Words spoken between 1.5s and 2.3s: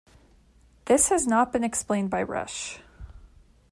been explained by